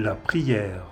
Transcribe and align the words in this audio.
La 0.00 0.14
prière. 0.14 0.86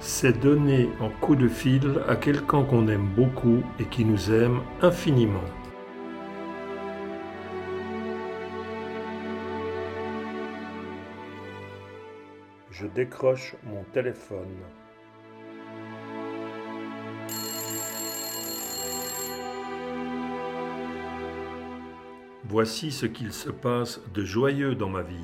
C'est 0.00 0.38
donner 0.38 0.90
en 1.00 1.08
coup 1.08 1.34
de 1.34 1.48
fil 1.48 2.02
à 2.06 2.16
quelqu'un 2.16 2.62
qu'on 2.64 2.88
aime 2.88 3.08
beaucoup 3.16 3.62
et 3.80 3.86
qui 3.86 4.04
nous 4.04 4.30
aime 4.30 4.60
infiniment. 4.82 5.48
Je 12.70 12.86
décroche 12.88 13.54
mon 13.64 13.82
téléphone. 13.94 14.58
Voici 22.48 22.92
ce 22.92 23.06
qu'il 23.06 23.32
se 23.32 23.50
passe 23.50 24.00
de 24.14 24.24
joyeux 24.24 24.76
dans 24.76 24.88
ma 24.88 25.02
vie. 25.02 25.16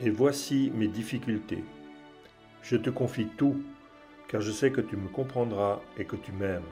Et 0.00 0.10
voici 0.10 0.72
mes 0.74 0.88
difficultés. 0.88 1.62
Je 2.62 2.74
te 2.74 2.90
confie 2.90 3.28
tout, 3.36 3.62
car 4.26 4.40
je 4.40 4.50
sais 4.50 4.72
que 4.72 4.80
tu 4.80 4.96
me 4.96 5.08
comprendras 5.08 5.80
et 5.96 6.04
que 6.04 6.16
tu 6.16 6.32
m'aimes. 6.32 6.62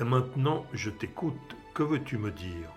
Et 0.00 0.02
maintenant, 0.02 0.66
je 0.72 0.90
t'écoute. 0.90 1.56
Que 1.72 1.84
veux-tu 1.84 2.18
me 2.18 2.32
dire? 2.32 2.68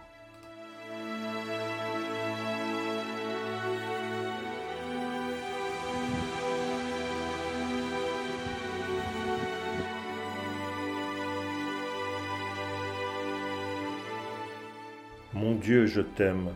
Mon 15.34 15.56
Dieu, 15.56 15.88
je 15.88 16.02
t'aime. 16.02 16.50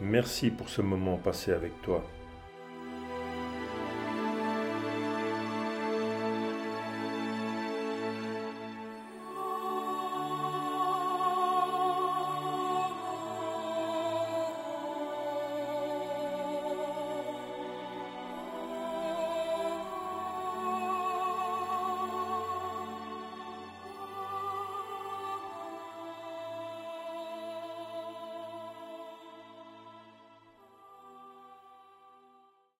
Merci 0.00 0.50
pour 0.50 0.68
ce 0.68 0.80
moment 0.80 1.16
passé 1.16 1.52
avec 1.52 1.80
toi. 1.82 2.04